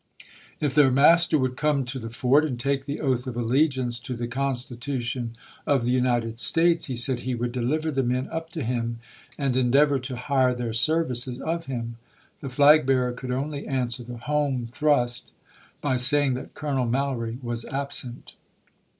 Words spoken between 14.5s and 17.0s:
thrust by saying that Colonel "eso."